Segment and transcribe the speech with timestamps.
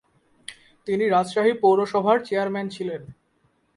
[0.87, 3.01] তিনি রাজশাহী পৌরসভার চেয়ারম্যান ছিলেন।